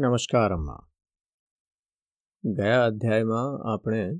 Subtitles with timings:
[0.00, 0.88] નમસ્કાર, અમ્મા.
[2.44, 4.10] ગયા અધ્યાયમાં આપણે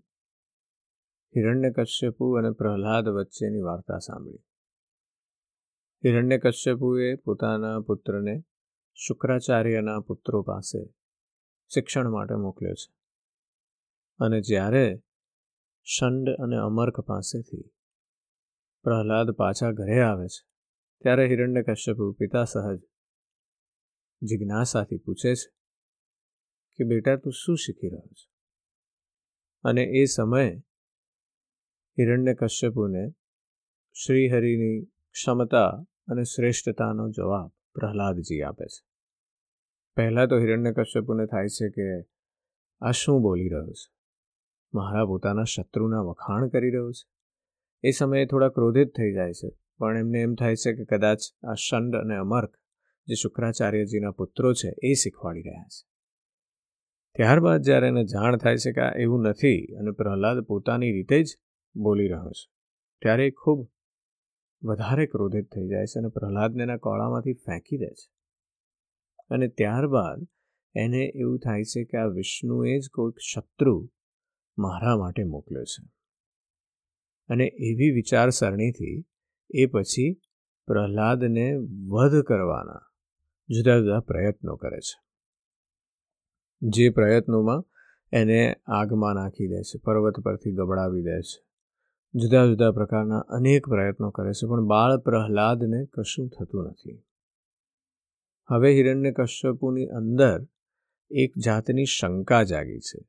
[1.37, 4.39] હિરણ્યકશ્યપુ અને પ્રહલાદ વચ્ચેની વાર્તા સાંભળી.
[6.05, 8.45] હિરણ્યકશ્યપુએ પોતાના પુત્રને
[8.95, 10.95] શુક્રાચાર્યના પુત્રો પાસે
[11.75, 12.95] શિક્ષણ માટે મોકલ્યો છે.
[14.19, 15.03] અને જ્યારે
[15.83, 17.71] શંડ અને અમર્ક પાસેથી
[18.83, 20.49] પ્રહલાદ પાછા ઘરે આવે છે,
[21.03, 22.81] ત્યારે હિરણ્યકશ્યપુ પિતા સહજ
[24.23, 25.58] જિજ્ઞાસાથી પૂછે છે
[26.79, 28.31] કે બેટા તું શું શીખી રહ્યો છે?
[29.63, 30.57] અને એ સમયે
[31.99, 33.11] હિરણ્ય કશ્યપુને
[34.05, 35.69] શ્રીહરિની ક્ષમતા
[36.07, 38.87] અને શ્રેષ્ઠતાનો જવાબ પ્રહલાદજી આપે છે.
[39.97, 42.09] પહેલાં તો હિરણ્ય કશ્યપુને થાય છે કે
[42.81, 43.95] આ શું બોલી રહ્યો છે?
[44.75, 47.11] મારા પોતાના શત્રુના વખાણ કરી રહ્યો છે?
[47.83, 51.55] એ સમયે થોડા ક્રોધિત થઈ જાય છે, પણ એમને એમ થાય છે કે કદાચ આ
[51.55, 52.57] શંડ અને અમર્ક
[53.07, 55.98] જે શુક્રાચાર્યજીના પુત્રો છે એ શીખવાડી રહ્યા છે.
[57.15, 61.37] ત્યારબાદ જ્યારે એને જાણ થાય છે કે આ એવું નથી અને પ્રહલાદ પોતાની રીતે જ
[61.77, 62.53] બોલી રહ્યો છે,
[63.03, 63.69] ત્યારે એ ખૂબ
[64.63, 68.11] વધારે ક્રોધિત થઈ જાય છે અને પ્રહલાદને એના કોળામાંથી ફેંકી દે છે.
[69.31, 70.27] અને ત્યારબાદ
[70.75, 73.91] એને એવું થાય છે કે આ વિષ્ણુએ જ કોઈક શત્રુ
[74.59, 75.89] મારા માટે મોકલ્યો છે.
[77.29, 79.07] અને એવી વિચારસરણીથી
[79.55, 80.21] એ પછી
[80.67, 81.57] પ્રહલાદને
[81.89, 82.81] વધ કરવાના
[83.49, 85.08] જુદા જુદા પ્રયત્નો કરે છે.
[86.63, 87.65] જે પ્રયત્નોમાં
[88.13, 91.45] એને આગમાં નાખી દે છે, પર્વત પરથી ગબડાવી દે છે.
[92.15, 97.05] જુદા જુદા પ્રકારના અનેક પ્રયત્નો કરે છે, પણ બાળ પ્રહલાદને કશું થતું નથી.
[98.49, 100.47] હવે હિરણ્ય કશ્યપુની અંદર
[101.11, 103.07] એક જાતની શંકા જાગી છે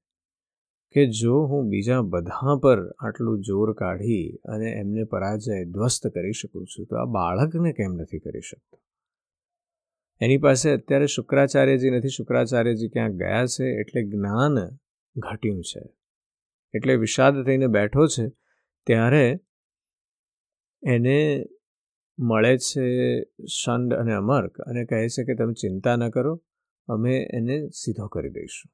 [0.92, 6.66] કે જો હું બીજા બધા પર આટલું જોર કાઢી અને એમને પરાજય ધ્વસ્ત કરી શકું
[6.66, 8.78] છું, તો આ બાળકને કેમ નથી કરી શકતો?
[10.22, 12.08] એની પાસે અત્યારે શુક્રાચાર્યજી નથી.
[12.08, 14.78] શુક્રાચાર્યજી ક્યાંક ગયા છે એટલે જ્ઞાન
[15.16, 15.82] ઘટ્યું છે.
[16.74, 18.30] એટલે વિષાદ થઈને બેઠો છે.
[18.86, 19.40] ત્યારે
[20.84, 21.46] એને
[22.20, 22.86] મળે છે
[23.46, 26.44] શંડ અને અમર્ક અને કહે છે કે તમે ચિંતા ન કરો,
[26.88, 28.72] અમે એને સીધો કરી દઈશું.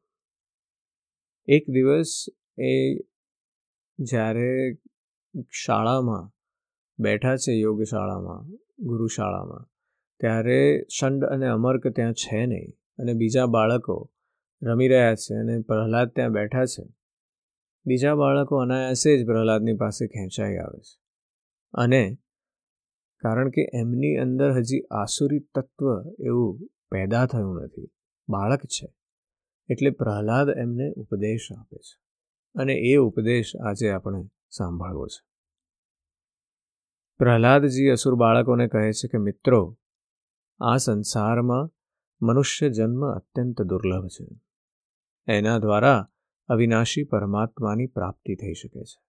[1.48, 2.26] એક દિવસ
[2.58, 2.96] એ
[4.00, 4.78] જ્યારે
[5.52, 6.32] શાળામાં
[7.00, 9.75] બેઠા છે યોગ શાળામાં ગુરુ ગુરુશાળામાં
[10.20, 14.12] ત્યારે શંડ અને અમર્ક ત્યાં છે નહીં અને બીજા બાળકો
[14.64, 16.84] રમી રહ્યા છે અને પ્રહલાદ ત્યાં બેઠા છે.
[17.86, 21.02] બીજા બાળકો અનાયાસે જ પ્રહલાદની પાસે ખેંચાઈ આવે છે.
[21.74, 22.18] અને
[23.18, 27.90] કારણ કે એમની અંદર હજી આસુરી તત્વ એવું પેદા થયું નથી.
[28.30, 28.94] બાળક છે.
[29.70, 32.02] એટલે પ્રહલાદ એમને ઉપદેશ આપે છે.
[32.56, 35.28] અને એ ઉપદેશ આજે આપણે સાંભળવો છે.
[37.18, 39.78] પ્રહલાદજી અસુર બાળકોને કહે છે કે, મિત્રો
[40.60, 41.72] આ સંસારમાં
[42.22, 44.42] મનુષ્ય જન્મ અત્યંત દુર્લભ છે.
[45.28, 46.08] એના દ્વારા
[46.48, 49.04] અવિનાશી પરમાત્માની પ્રાપ્તિ થઈ શકે છે.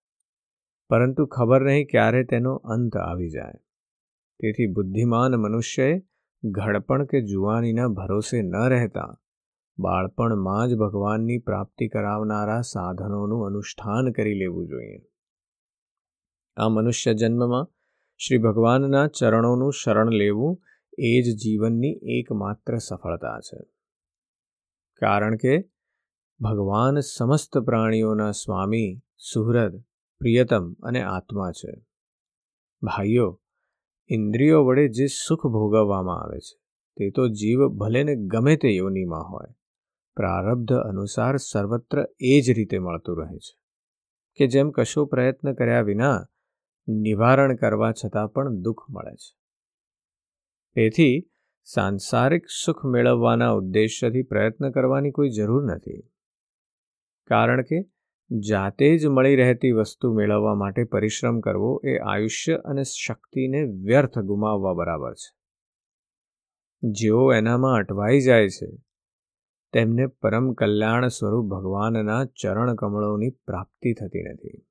[0.88, 3.52] પરંતુ ખબર નહીં ક્યારે તેનો અંત આવી જાય.
[4.40, 6.02] તેથી બુદ્ધિમાન મનુષ્યએ
[6.44, 9.20] ઘડપણ કે જુવાનીના ભરોસે ન રહેતા
[9.78, 15.00] બાળપણમાં જ ભગવાનની પ્રાપ્તિ કરાવનારા સાધનોનું અનુષ્ઠાન કરી લેવું જોઈએ.
[16.56, 17.68] આ મનુષ્ય જન્મમાં
[18.18, 20.62] શ્રી ભગવાનના ચરણોનું શરણ લેવું
[20.98, 23.58] એ જ જીવનની એકમાત્ર સફળતા છે.
[25.00, 25.58] કારણ કે
[26.40, 29.02] ભગવાન સમસ્ત પ્રાણીઓના સ્વામી,
[29.32, 29.84] સુહૃદ,
[30.18, 31.86] પ્રિયતમ અને આત્મા છે.
[32.82, 33.40] ભાઈઓ,
[34.08, 36.58] ઇન્દ્રિયો વડે જે સુખ ભોગવવામાં આવે છે,
[36.96, 39.46] તે તો જીવ ભલેને ગમે તે યોનિમાં હોય,
[40.16, 43.58] પ્રારબ્ધ અનુસાર સર્વત્ર એ જ રીતે મળતું રહે છે.
[44.34, 46.26] કે જેમ કશો પ્રયત્ન કર્યા વિના
[46.88, 49.45] નિવારણ કરવા છતાં પણ દુઃખ મળે છે.
[50.76, 51.30] તેથી
[51.64, 56.02] સાંસારિક સુખ મેળવવાના ઉદ્દેશ્યથી પ્રયત્ન કરવાની કોઈ જરૂર નથી.
[57.26, 57.90] કારણ કે
[58.38, 64.74] જાતે જ મળી રહેતી વસ્તુ મેળવવા માટે પરિશ્રમ કરવો એ આયુષ્ય અને શક્તિને વ્યર્થ ગુમાવવા
[64.74, 65.36] બરાબર છે.
[66.82, 68.76] જેઓ એનામાં અટવાઈ જાય છે,
[69.72, 74.66] તેમને પરમ કલ્યાણ સ્વરૂપ ભગવાનના ચરણ કમળોની પ્રાપ્તિ થતી નથી.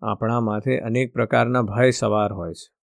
[0.00, 2.74] આપણા માથે અનેક પ્રકારના ભય સવાર હોય છે.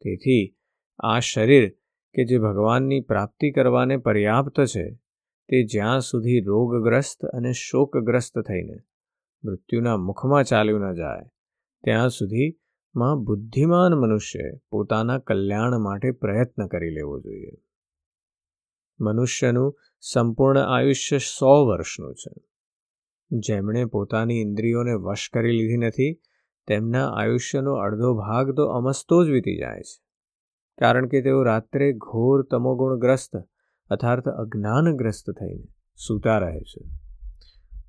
[0.00, 0.54] તેથી
[0.98, 1.70] આ શરીર
[2.14, 4.94] કે જે ભગવાનની પ્રાપ્તિ કરવાને પર્યાપ્ત છે,
[5.48, 8.76] તે જ્યાં સુધી રોગગ્રસ્ત અને શોકગ્રસ્ત થઈને
[9.44, 11.30] મૃત્યુના મુખમાં ચાલ્યું ન જાય,
[11.84, 12.58] ત્યાં સુધી
[12.94, 14.38] માં બુદ્ધિમાન મનુષ્ય
[14.70, 17.52] પોતાના કલ્યાણ માટે પ્રયત્ન કરી લેવો જોઈએ.
[19.00, 22.48] મનુષ્યનું સંપૂર્ણ આયુષ્ય સો વર્ષનું છે.
[23.30, 26.20] જેમણે પોતાની ઇન્દ્રિયોને વશ કરી લીધી નથી,
[26.66, 30.07] તેમના આયુષ્યનો અડધો ભાગ તો અમસ્તો જ વીતી જાય છે.
[30.78, 33.36] કારણ કે તેઓ રાત્રે ઘોર તમોગુણગ્રસ્ત,
[33.90, 35.64] અથાર્થ અજ્ઞાનગ્રસ્ત થઈને
[35.96, 36.88] સૂતા રહે છે.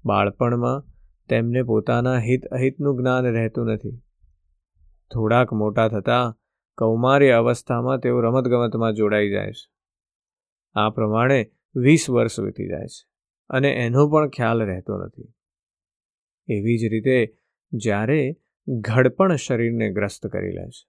[0.05, 0.83] બાળપણમાં
[1.29, 4.01] તેમને પોતાના હિત અહિતનું જ્ઞાન રહેતું નથી.
[5.13, 6.37] થોડાક મોટા થતાં
[6.77, 9.71] કૌમાર્ય અવસ્થામાં તેઓ રમતગમતમાં જોડાઈ જાય છે.
[10.75, 13.09] આ પ્રમાણે વીસ વર્ષ વીતી જાય છે
[13.49, 15.33] અને એનો પણ ખ્યાલ રહેતો નથી.
[16.47, 17.37] એવી જ રીતે
[17.71, 18.37] જ્યારે
[18.67, 20.88] ઘડપણ શરીરને ગ્રસ્ત કરી લે છે.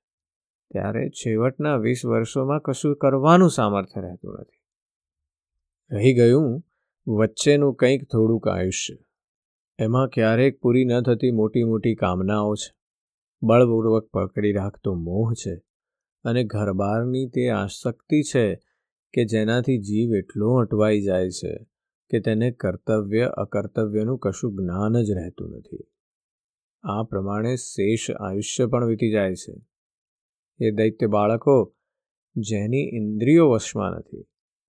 [0.70, 4.60] ત્યારે છેવટના વીસ વર્ષોમાં કશું કરવાનું સામર્થ્ય રહેતું નથી.
[5.96, 6.62] રહી ગયું
[7.06, 8.96] વચ્ચેનું કંઈક થોડુંક આયુષ્ય.
[9.78, 12.74] એમાં ક્યારેક પૂરી ન થતી મોટી મોટી કામનાઓ છે.
[13.42, 15.62] બળપૂર્વક પકડી રાખતો મોહ છે
[16.24, 18.54] અને ઘરબારની તે આસક્તિ છે
[19.12, 21.66] કે જેનાથી જીવ એટલો અટવાઈ જાય છે
[22.10, 25.78] કે તેને કર્તવ્ય અકર્તવ્યનું કશું જ્ઞાન જ રહેતું નથી.
[26.82, 29.69] આ પ્રમાણે શેષ આયુષ્ય પણ વીતી જાય છે.
[30.60, 31.74] એ દૈત્ય બાળકો
[32.36, 34.24] જેની ઇન્દ્રિયો વશમાં નથી.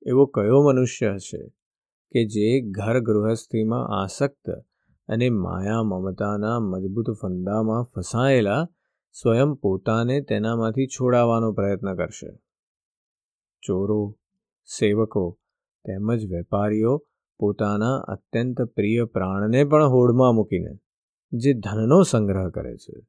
[0.08, 1.50] એવો કયો મનુષ્ય હશે
[2.12, 4.50] કે જે ઘર ગૃહસ્થીમાં આસક્ત
[5.08, 8.68] અને માયા મમતાના મજબૂત ફંદામાં ફસાયેલા
[9.12, 12.40] સ્વયં પોતાને તેનામાંથી છોડાવવાનો પ્રયત્ન કરશે?
[13.62, 14.18] ચોરો,
[14.80, 15.40] સેવકો
[15.86, 17.08] તેમજ વેપારીઓ
[17.40, 20.80] પોતાના અત્યંત પ્રિય પ્રાણને પણ હોડમાં મૂકીને,
[21.32, 23.00] જે ધનનો સંગ્રહ કરે છે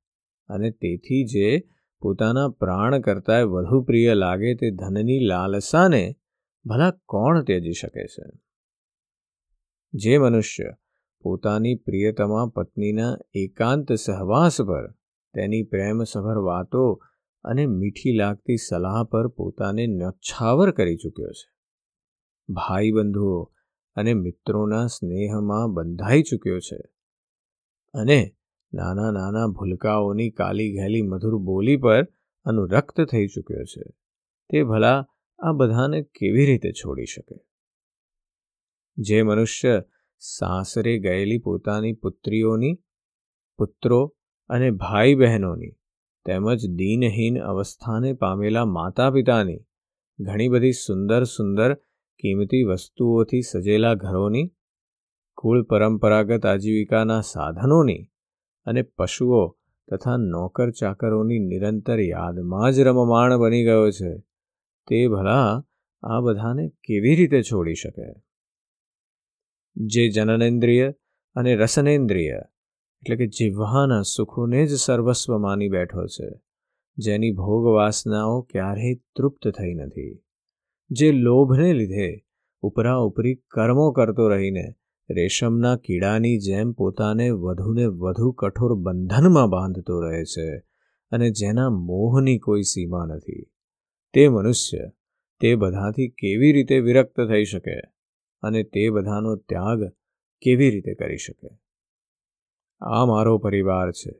[0.48, 1.68] અને તેથી જે
[2.02, 6.16] પોતાના પ્રાણ કરતાંય વધુ પ્રિય લાગે તે ધનની લાલસાને
[6.64, 8.40] ભલા કોણ ત્યજી શકે છે?
[9.94, 10.64] જે મનુષ્ય
[11.22, 14.90] પોતાની પ્રિયતમા પત્નીના એકાંત સહવાસ પર
[15.34, 17.02] તેની પ્રેમસભર વાતો
[17.44, 21.52] અને મીઠી લાગતી સલાહ પર પોતાને ન્યોછાવર કરી ચૂક્યો છે.
[22.52, 23.42] ભાઈ બંધુઓ
[23.94, 26.78] અને મિત્રોના સ્નેહમાં બંધાઈ ચૂક્યો છે.
[27.94, 28.36] અને
[28.74, 32.04] નાના નાના ભૂલકાઓની કાલી ઘેલી મધુર બોલી પર
[32.44, 33.82] અનુરક્ત થઈ ચૂક્યો છે.
[34.50, 35.06] તે ભલા
[35.38, 37.36] આ બધાને કેવી રીતે છોડી શકે?
[38.96, 39.82] જે મનુષ્ય
[40.18, 42.74] સાસરે ગયેલી પોતાની પુત્રીઓની,
[43.58, 44.16] પુત્રો
[44.48, 45.70] અને ભાઈ બહેનોની
[46.24, 49.58] તેમજ દીનહીન અવસ્થાને પામેલા માતા પિતાની
[50.20, 51.74] ઘણી બધી સુંદર સુંદર
[52.18, 54.52] કિંમતી વસ્તુઓથી સજેલા ઘરોની,
[55.34, 58.08] કુળ પરંપરાગત આજીવિકાના સાધનોની
[58.64, 59.48] અને પશુઓ
[59.90, 64.18] તથા નોકર ચાકરોની નિરંતર યાદમાં જ રમમાણ બની ગયો છે.
[64.88, 65.64] તે ભલા
[66.02, 68.22] આ બધાને કેવી રીતે છોડી શકે?
[69.76, 70.92] જે જનનેન્દ્રિય
[71.34, 72.30] અને રસનેન્દ્રિય,
[73.02, 76.42] એટલે કે જીવવાના સુખોને જ સર્વસ્વ માની બેઠો છે.
[76.96, 80.24] જેની ભોગ વાસનાઓ ક્યારેય તૃપ્ત થઈ નથી.
[80.90, 82.24] જે લોભને લીધે
[82.60, 84.64] ઉપરા ઉપરી કર્મો કરતો રહીને
[85.10, 90.58] રેશમના કીડાની જેમ પોતાને વધુને વધુ કઠોર બંધનમાં બાંધતો રહે છે
[91.10, 93.50] અને જેના મોહની કોઈ સીમા નથી.
[94.12, 94.78] તે મનુષ્ય
[95.40, 97.80] તે બધાથી કેવી રીતે વિરક્ત થઈ શકે
[98.42, 99.92] અને તે બધાનો ત્યાગ
[100.40, 101.48] કેવી રીતે કરી શકે?
[102.80, 104.14] આ મારો પરિવાર છે.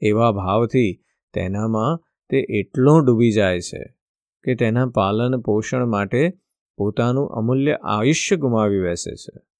[0.00, 1.04] એવા ભાવથી
[1.34, 3.94] તેનામાં તે એટલો ડૂબી જાય છે
[4.44, 6.32] કે તેના પાલન પોષણ માટે
[6.76, 9.53] પોતાનું અમૂલ્ય આયુષ્ય ગુમાવી બેસે છે.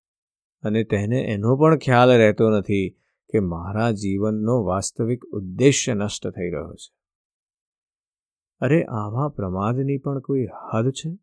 [0.64, 2.90] અને તેને એનો પણ ખ્યાલ રહેતો નથી
[3.32, 6.94] કે મારા જીવનનો વાસ્તવિક ઉદ્દેશ્ય નષ્ટ થઈ રહ્યો છે.
[8.60, 11.18] અરે, આવા પ્રમાદની પણ કોઈ હદ છે?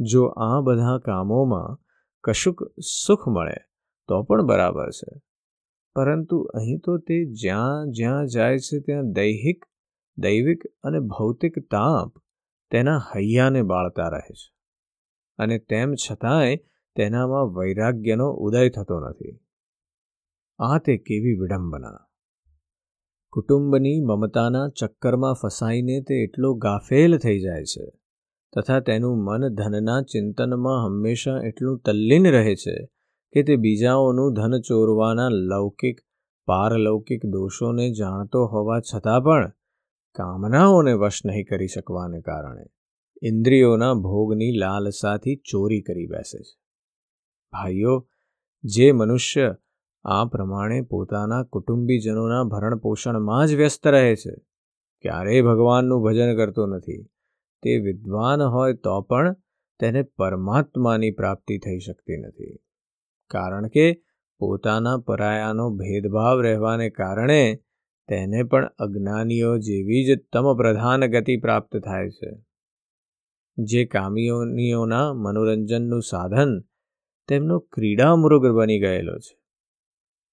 [0.00, 1.78] જો આ બધા કામોમાં
[2.24, 3.56] કશુંક સુખ મળે,
[4.08, 5.22] તો પણ બરાબર છે.
[5.94, 9.64] પરંતુ અહીં તો તે જ્યાં જ્યાં જાય છે ત્યાં દૈહિક,
[10.18, 12.12] દૈવિક અને ભૌતિક તાપ
[12.70, 14.54] તેના હૈયાને બાળતા રહે છે.
[15.38, 16.58] અને તેમ છતાંય
[16.96, 19.40] તેનામાં વૈરાગ્યનો ઉદય થતો નથી.
[20.58, 22.08] આ તે કેવી વિડંબના.
[23.32, 27.92] કુટુંબની મમતાના ચક્કરમાં ફસાઈને તે એટલો ગાફેલ થઈ જાય છે
[28.56, 32.88] તથા તેનું મન ધનના ચિંતનમાં હંમેશા એટલું તલ્લીન રહે છે
[33.32, 36.00] કે તે બીજાઓનું ધન ચોરવાના લૌકિક,
[36.46, 39.52] પારલૌકિક દોષોને જાણતો હોવા છતાં પણ
[40.14, 42.64] કામનાઓને વશ નહીં કરી શકવાને કારણે
[43.22, 46.63] ઇન્દ્રિયોના ભોગની લાલસાથી ચોરી કરી બેસે છે.
[47.54, 48.08] ભાઈઓ,
[48.64, 49.56] જે મનુષ્ય
[50.04, 54.34] આ પ્રમાણે પોતાના કુટુંબીજનોના ભરણપોષણમાં જ વ્યસ્ત રહે છે,
[55.02, 57.10] ક્યારેય ભગવાનનું ભજન કરતો નથી.
[57.62, 59.36] તે વિદ્વાન હોય તો પણ
[59.80, 62.58] તેને પરમાત્માની પ્રાપ્તિ થઈ શકતી નથી.
[63.30, 64.02] કારણ કે
[64.38, 67.60] પોતાના પરાયાનો ભેદભાવ રહેવાને કારણે
[68.08, 72.44] તેને પણ અજ્ઞાનીઓ જેવી જ તમ પ્રધાન ગતિ પ્રાપ્ત થાય છે.
[73.58, 76.60] જે કામીઓનીઓના મનોરંજનનું સાધન
[77.28, 79.38] તેમનો ક્રીડા મૃગ બની ગયેલો છે.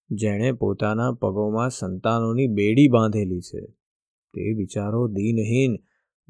[0.10, 3.66] જેણે પોતાના પગોમાં સંતાનોની બેડી બાંધેલી છે.
[4.34, 5.76] તે બિચારો દિનહીન,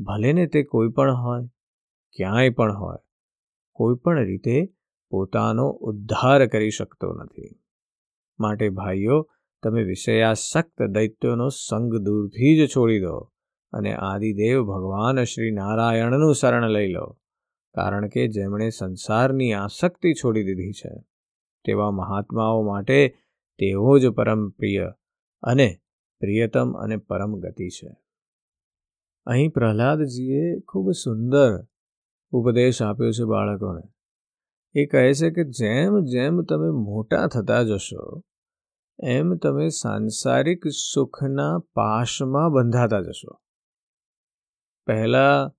[0.03, 1.41] ભલે ને તે કોઈ પણ હોય,
[2.15, 2.97] ક્યાંય પણ હોય,
[3.71, 4.73] કોઈ પણ રીતે
[5.09, 7.63] પોતાનો ઉદ્ધાર કરી શકતો નથી.
[8.39, 9.29] માટે ભાઈઓ,
[9.63, 13.31] તમે વિષયાસક્ત દૈત્યોનો સંગ દૂરથી જ છોડી દો
[13.71, 17.20] અને આદિદેવ ભગવાન શ્રી નારાયણનું શરણ લઈ લો.
[17.73, 20.93] કારણ કે જેમણે સંસારની આસક્તિ છોડી દીધી છે,
[21.65, 23.17] તેવા મહાત્માઓ માટે
[23.59, 24.93] તેઓ જ પરમ પ્રિય
[25.41, 25.79] અને
[26.19, 27.95] પ્રિયતમ અને પરમ ગતિ છે.
[29.25, 31.65] અહીં પ્રહલાદજીએ ખૂબ સુંદર
[32.31, 33.81] ઉપદેશ આપ્યો છે બાળકોને.
[34.73, 38.23] એ કહે છે કે જેમ જેમ તમે મોટા થતા જશો,
[39.03, 43.41] એમ તમે સાંસારિક સુખના પાશમાં બંધાતા જશો.
[44.85, 45.51] પહેલાં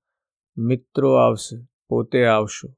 [0.56, 2.68] મિત્રો આવશે પોતે આવશો,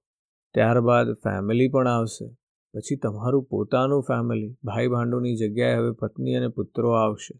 [0.54, 2.26] ત્યારબાદ ફેમિલી પણ આવશે.
[2.75, 7.35] પછી તમારું પોતાનું ફેમિલી ભાઈ ભાંડોની જગ્યાએ હવે પત્ની અને પુત્રો આવશે.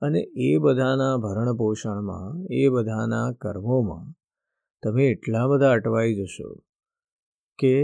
[0.00, 4.06] અને એ બધાના ભરણ પોષણમાં એ બધાના કર્મોમાં
[4.82, 6.48] તમે એટલા બધા અટવાઈ જશો
[7.58, 7.74] કે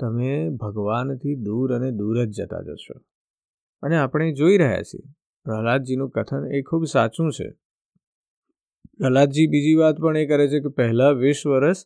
[0.00, 2.94] તમે ભગવાનથી દૂર અને દૂર જ જતા જશો.
[3.82, 5.12] અને આપણે જોઈ રહ્યા છીએ,
[5.44, 7.48] પ્રહલાદજીનું કથન એ ખૂબ સાચું છે.
[8.98, 11.76] પ્રહલાદજી બીજી વાત પણ એ કરે છે કે પહેલાં વીસ વર્ષ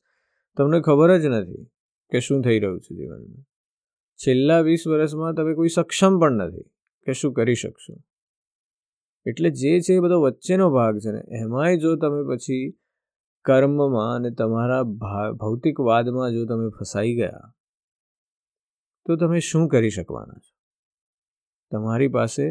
[0.56, 1.64] તમને ખબર જ નથી
[2.12, 3.44] કે શું થઈ રહ્યું છે જીવનમાં.
[4.20, 6.66] છેલ્લા વીસ વર્ષમાં તમે કોઈ સક્ષમ પણ નથી
[7.06, 7.94] કે શું કરી શકશો.
[9.26, 12.78] એટલે જે છે એ બધો વચ્ચેનો ભાગ છે ને, એમાંય જો તમે પછી
[13.44, 14.82] કર્મમાં અને તમારા
[15.32, 17.52] ભૌતિકવાદમાં જો તમે ફસાઈ ગયા,
[19.06, 20.54] તો તમે શું કરી શકવાના છો?
[21.72, 22.46] તમારી પાસે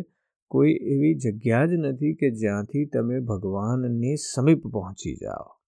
[0.51, 5.62] કોઈ એવી જગ્યા જ નથી કે જ્યાંથી તમે ભગવાનની સમીપ પહોંચી જાઓ.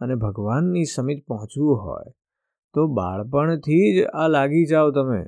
[0.00, 2.04] અને ભગવાનની સમીપ પહોંચવું હોય,
[2.74, 5.24] તો બાળપણથી જ આ લાગી જાઓ તમે.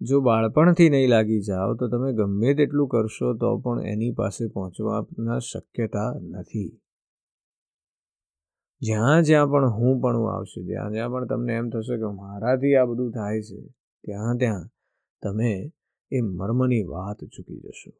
[0.00, 5.38] જો બાળપણથી નહીં લાગી જાઓ, તો તમે ગમે તેટલું કરશો, તો પણ એની પાસે પહોંચવાના
[5.38, 6.80] શક્યતા નથી.
[8.80, 12.84] જ્યાં જ્યાં પણ હું પણ આવશે, જ્યાં જ્યાં પણ તમને એમ થશે કે મારાથી આ
[12.84, 13.66] બધું થાય છે,
[14.04, 14.68] ત્યાં ત્યાં
[15.22, 15.72] તમે
[16.10, 17.90] એ મર્મની વાત ચૂકી જશો.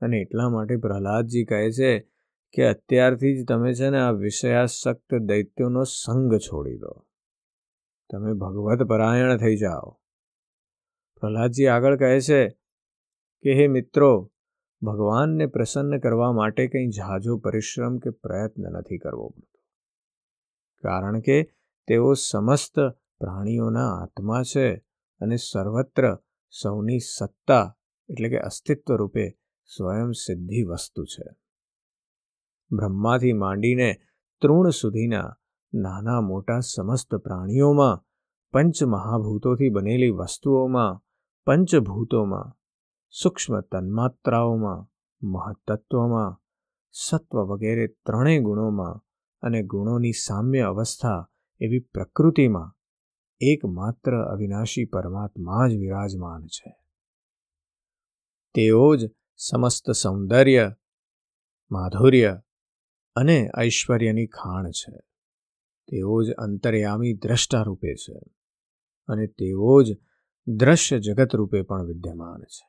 [0.00, 2.13] અને એટલા માટે પ્રહલાદજી કહે છે
[2.54, 7.06] કે અત્યારથી જ તમે છે ને આ વિષયાસક્ત દૈત્યોનો સંગ છોડી દો.
[8.12, 10.00] તમે ભગવત પરાયણ થઈ જાઓ.
[11.20, 12.48] પ્રહલાદજી આગળ કહે છે
[13.42, 14.32] કે, હે મિત્રો,
[14.82, 19.60] ભગવાનને પ્રસન્ન કરવા માટે કંઈ ઝાઝો પરિશ્રમ કે પ્રયત્ન નથી કરવો પડતો.
[20.82, 21.42] કારણ કે
[21.86, 22.80] તેઓ સમસ્ત
[23.18, 24.76] પ્રાણીઓના આત્મા છે
[25.20, 26.18] અને સર્વત્ર
[26.50, 27.76] સૌની સત્તા
[28.08, 29.30] એટલે કે અસ્તિત્વ રૂપે
[29.64, 31.43] સ્વયં સિદ્ધિ વસ્તુ છે.
[32.72, 33.96] બ્રહ્માથી માંડીને
[34.42, 35.36] તૃણ સુધીના
[35.74, 38.04] નાના મોટા સમસ્ત પ્રાણીઓમાં
[38.52, 41.02] પંચ મહાભૂતોથી બનેલી વસ્તુઓમાં,
[41.46, 42.56] પંચભૂતોમાં,
[43.10, 44.88] સૂક્ષ્મ તન્માત્રાઓમાં,
[45.26, 46.40] મહત્તત્વમાં,
[46.92, 49.00] સત્વ વગેરે ત્રણેય ગુણોમાં
[49.42, 51.28] અને ગુણોની સામ્ય અવસ્થા
[51.60, 52.76] એવી પ્રકૃતિમાં
[53.40, 56.76] એકમાત્ર અવિનાશી પરમાત્મા જ વિરાજમાન છે.
[58.54, 60.74] તેઓ જ સમસ્ત સૌંદર્ય,
[61.70, 62.40] માધુર્ય
[63.14, 64.96] અને ઐશ્વર્યની ખાણ છે.
[65.90, 68.20] તેઓ જ અંતર્યામી દ્રષ્ટા રૂપે છે
[69.06, 69.98] અને તેઓ જ
[70.46, 72.68] દ્રશ્ય જગત રૂપે પણ વિદ્યમાન છે.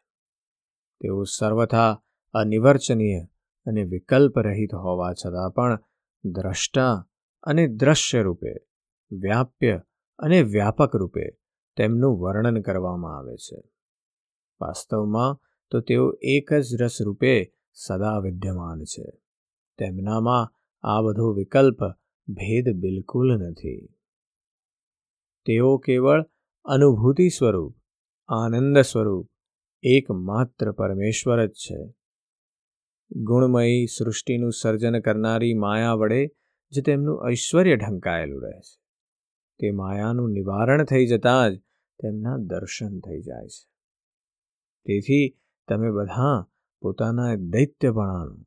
[1.02, 3.20] તેઓ સર્વથા અનિવર્ચનીય
[3.66, 5.80] અને વિકલ્પ રહિત હોવા છતાં પણ
[6.26, 7.10] દ્રષ્ટા
[7.44, 8.54] અને દ્રશ્ય રૂપે,
[9.12, 9.82] વ્યાપ્ય
[10.18, 11.30] અને વ્યાપક રૂપે
[11.78, 13.72] તેમનું વર્ણન કરવામાં આવે છે.
[14.62, 15.40] વાસ્તવમાં
[15.72, 19.25] તો તેઓ એક જ રસ રૂપે સદા વિદ્યમાન છે.
[19.78, 21.78] તેમનામાં આ બધો વિકલ્પ
[22.28, 23.88] ભેદ બિલકુલ નથી.
[25.46, 26.26] તેઓ કેવળ
[26.66, 27.76] અનુભૂતિ સ્વરૂપ,
[28.28, 29.30] આનંદ સ્વરૂપ,
[29.84, 31.94] એકમાત્ર પરમેશ્વર જ છે.
[33.12, 36.28] ગુણમયી સૃષ્ટિનું સર્જન કરનારી માયા વડે
[36.70, 38.82] જે તેમનું ઐશ્વર્ય ઢંકાયેલું રહે છે
[39.60, 41.60] તે માયાનું નિવારણ થઈ જતાં જ
[42.02, 43.70] તેમના દર્શન થઈ જાય છે.
[44.86, 46.46] તેથી તમે બધા
[46.82, 48.46] પોતાના દૈત્યપણાનું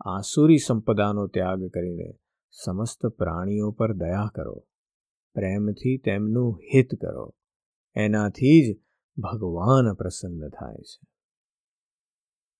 [0.00, 2.14] આસુરી સંપદાનો ત્યાગ કરીને
[2.50, 4.66] સમસ્ત પ્રાણીઓ પર દયા કરો.
[5.34, 7.34] પ્રેમથી તેમનું હિત કરો.
[7.94, 8.76] એનાથી જ
[9.20, 11.06] ભગવાન પ્રસન્ન થાય છે.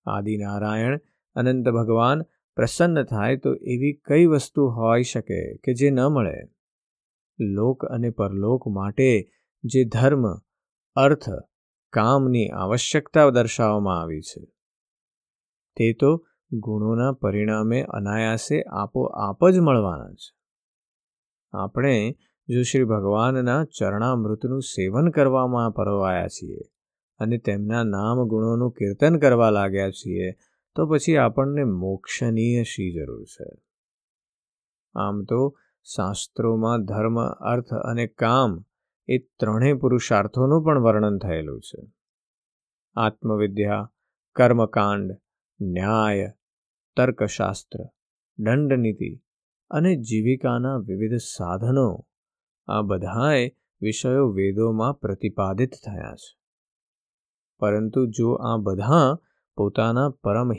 [0.04, 1.00] આદિનારાયણ
[1.35, 2.23] અનંત ભગવાન
[2.57, 6.37] પ્રસન્ન થાય તો એવી કઈ વસ્તુ હોઈ શકે કે જે ન મળે?
[7.40, 9.30] લોક અને પરલોક માટે
[9.64, 10.35] જે ધર્મ,
[10.95, 11.30] અર્થ,
[11.92, 14.45] કામની આવશ્યકતા દર્શાવવામાં આવી છે.
[15.76, 20.37] તે તો ગુણોના પરિણામે અનાયાસે આપોઆપ જ મળવાના છે.
[21.52, 22.17] આપણે
[22.49, 26.59] જો શ્રી ભગવાનના ચરણામૃતનું સેવન કરવામાં પરવાયા છીએ
[27.19, 30.33] અને તેમના નામ ગુણોનું કીર્તન કરવા લાગ્યા છીએ,
[30.75, 33.62] તો પછી આપણને મોક્ષનીય શી જરૂર છે?
[34.95, 35.59] આમ તો
[35.97, 38.64] શાસ્ત્રોમાં ધર્મ, અર્થ અને કામ
[39.09, 41.93] એ ત્રણેય પુરુષાર્થોનું પણ વર્ણન થયેલું છે.
[42.95, 43.93] આત્મવિદ્યા,
[44.37, 45.17] કર્મકાંડ,
[45.61, 46.38] ન્યાય
[46.99, 47.85] તર્કશાસ્ત્ર,
[48.38, 49.23] દંડનીતિ
[49.71, 52.07] અને જીવિકાના વિવિધ સાધનો
[52.67, 53.50] આ બધાએ
[53.81, 56.38] વિષયો વેદોમાં પ્રતિપાદિત થયા છે.
[57.59, 59.19] પરંતુ જો આ બધા
[59.57, 60.52] પોતાના પરમ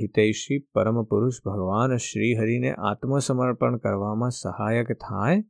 [0.74, 5.41] પરમ પુરુષ ભગવાન શ્રીહરિને આત્મસમર્પણ કરવામાં સહાયક થાય,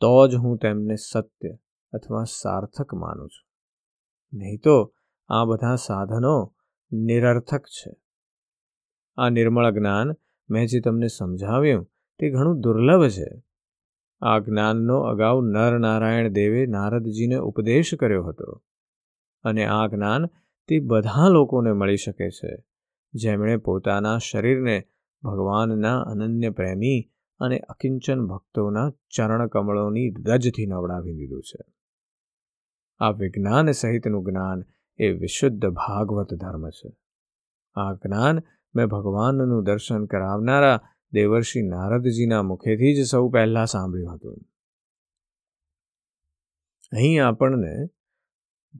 [0.00, 1.56] તો જ હું તેમને સત્ય
[1.92, 3.46] અથવા સાર્થક માનું છું.
[4.38, 4.94] નહીં તો
[5.28, 6.54] આ બધા સાધનો
[6.92, 8.05] નિરર્થક છે.
[9.16, 10.12] આ નિર્મળ જ્ઞાન
[10.50, 13.42] મેં જે તમને સમજાવ્યું તે ઘણું દુર્લભ છે.
[14.20, 18.62] આ જ્ઞાનનો અગાઉ નર નારાયણ દેવે નારદજીને ઉપદેશ કર્યો હતો
[19.42, 20.26] અને આ જ્ઞાન
[20.68, 22.64] તે બધા લોકોને મળી શકે છે.
[23.14, 24.84] જેમણે પોતાના શરીરને
[25.22, 31.72] ભગવાનના અનન્ય પ્રેમી અને અકિંચન ભક્તોના ચરણ કમળોની રજથી નવડાવી દીધું છે.
[32.98, 34.64] આ વિજ્ઞાન સહિતનું જ્ઞાન
[34.96, 36.96] એ વિશુદ્ધ ભાગવત ધર્મ છે.
[37.74, 38.42] આ જ્ઞાન
[38.76, 40.80] મેં ભગવાનનું દર્શન કરાવનારા
[41.12, 44.40] દેવર્ષિ નારદજીના મુખેથી જ સૌ પહેલાં સાંભળ્યું હતું.
[46.92, 47.86] અહીં આપણને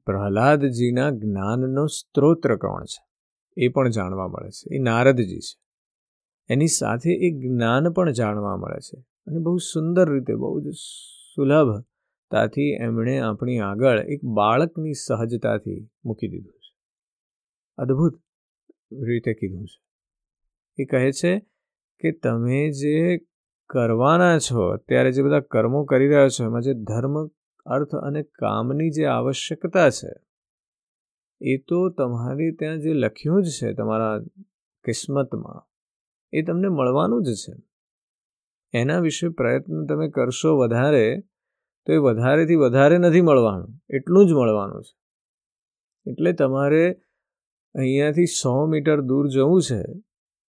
[0.05, 3.07] પ્રહલાદજીના જ્ઞાનનો સ્ત્રોત્ર કોણ છે
[3.57, 4.75] એ પણ જાણવા મળે છે.
[4.75, 5.61] એ નારદજી છે.
[6.49, 10.75] એની સાથે એ જ્ઞાન પણ જાણવા મળે છે અને બહુ સુંદર રીતે, બહુ જ
[11.35, 16.76] સુલભતાથી એમણે આપણી આગળ એક બાળકની સહજતાથી મૂકી દીધું છે.
[17.76, 18.23] અદ્ભુત
[18.93, 19.86] રીતે કીધું છે.
[20.78, 21.38] એ કહે છે
[22.00, 23.18] કે તમે જે
[23.71, 27.26] કરવાના છો, અત્યારે જે બધા કર્મો કરી રહ્યા છો, એમાં જે ધર્મ,
[27.66, 30.12] અર્થ અને કામની જે આવશ્યકતા છે,
[31.40, 34.18] એ તો તમારી ત્યાં જે લખ્યું જ છે તમારા
[34.85, 35.66] કિસ્મતમાં,
[36.33, 37.54] એ તમને મળવાનું જ છે.
[38.73, 41.21] એના વિશે પ્રયત્ન તમે કરશો વધારે,
[41.87, 44.95] તો એ વધારેથી વધારે નથી મળવાનું, એટલું જ મળવાનું છે.
[46.10, 46.93] એટલે તમારે
[47.75, 49.82] અહીંયાથી સો મીટર દૂર જવું છે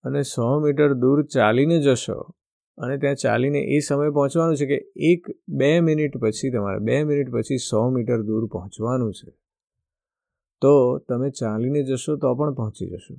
[0.05, 2.35] અને સો મીટર દૂર ચાલીને જશો.
[2.77, 7.29] અને ત્યાં ચાલીને એ સમય પહોંચવાનું છે કે એક બે મિનિટ પછી તમારે, બે મિનિટ
[7.29, 9.31] પછી સો મીટર દૂર પહોંચવાનું છે.
[10.61, 13.15] તો તમે ચાલીને જશો તો પણ પહોંચી જશો.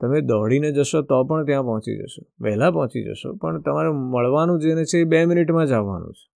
[0.00, 2.22] તમે દોડીને જશો તો પણ ત્યાં પહોંચી જશો.
[2.40, 6.30] વહેલા પહોંચી જશો, પણ તમારે મળવાનું જેને છે એ બે મિનિટમાં જ આવવાનું છે.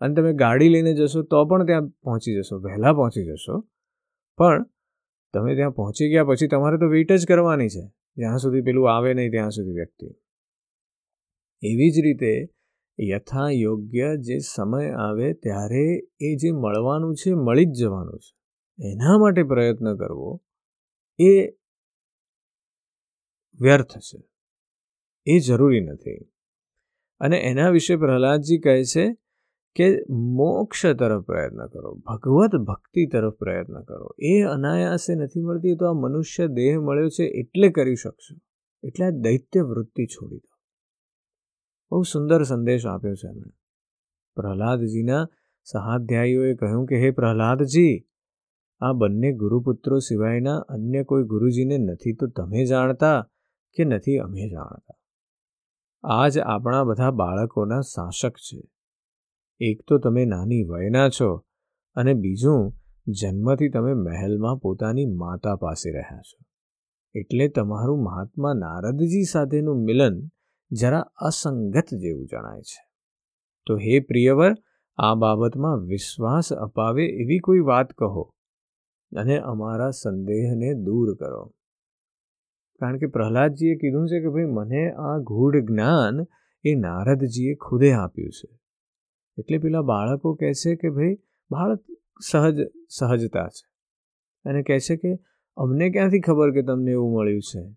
[0.00, 3.68] અને તમે ગાડી લઈને જશો તો પણ ત્યાં પહોંચી જશો, વહેલા પહોંચી જશો.
[4.36, 4.66] પણ
[5.34, 8.03] તમે ત્યાં પહોંચી ગયા પછી તમારે તો વેઇટ જ કરવાની છે.
[8.16, 10.06] જ્યાં સુધી પેલું આવે નહીં ત્યાં સુધી વ્યક્તિ.
[11.62, 12.50] એવી જ રીતે
[13.00, 18.36] યથા યોગ્ય જે સમય આવે ત્યારે એ જે મળવાનું છે, મળી જ જવાનું છે.
[18.84, 20.42] એના માટે પ્રયત્ન કરવો,
[21.18, 21.50] એ
[23.60, 24.28] વ્યર્થ છે.
[25.26, 26.30] એ જરૂરી નથી.
[27.20, 29.23] અને એના વિશે પ્રહલાદજી કહે છે
[29.74, 34.08] કે મોક્ષ તરફ પ્રયત્ન કરો, ભગવત ભક્તિ તરફ પ્રયત્ન કરો.
[34.18, 38.36] એ અનાયાસે નથી મળતી તો આ મનુષ્ય દેહ મળ્યો છે એટલે કરી શકશો.
[38.86, 40.54] એટલે આ દૈત્ય વૃત્તિ છોડી દો.
[41.90, 43.52] બહુ સુંદર સંદેશ આપ્યો છે એમણે.
[44.36, 45.28] પ્રહલાદજીના
[45.64, 48.06] સહાધ્યાયીઓએ કહ્યું કે, હે પ્રહલાદજી,
[48.80, 53.30] આ બંને ગુરુપુત્રો સિવાયના અન્ય કોઈ ગુરુજીને નથી તો તમે જાણતા
[53.72, 54.94] કે નથી અમે જાણતા?
[56.02, 58.73] આજ આપણા બધા બાળકોના શાસક છે.
[59.58, 61.44] એક તો તમે નાની વયના છો
[61.94, 62.72] અને બીજું,
[63.06, 66.44] જન્મથી તમે મહેલમાં પોતાની માતા પાસે રહ્યા છો.
[67.14, 70.28] એટલે તમારું મહાત્મા નારદજી સાથેનું મિલન
[70.70, 72.88] જરા અસંગત જેવું જણાય છે.
[73.66, 74.54] તો હે પ્રિયવર,
[74.96, 78.34] આ બાબતમાં વિશ્વાસ અપાવે એવી કોઈ વાત કહો
[79.16, 81.52] અને અમારા સંદેહને દૂર કરો.
[82.78, 86.26] કારણ કે પ્રહલાદજીએ કીધું છે કે ભાઈ, મને આ ગૂઢ જ્ઞાન
[86.64, 88.63] એ નારદજીએ ખુદે આપ્યું છે.
[89.38, 91.18] એટલે પેલા બાળકો કહે છે કે ભાઈ,
[91.50, 91.84] બાળક
[92.20, 92.56] સહજ,
[92.88, 93.68] સહજતા છે.
[94.48, 95.18] અને કહે છે કે,
[95.56, 97.76] અમને ક્યાંથી ખબર કે તમને એવું મળ્યું છે?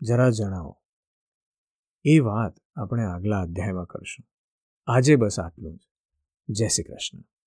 [0.00, 0.78] જરા જણાવો.
[2.04, 4.26] એ વાત આપણે આગલા અધ્યાયમાં કરશું.
[4.86, 5.80] આજે બસ આટલું જ.
[6.48, 7.37] જય શ્રી કૃષ્ણ.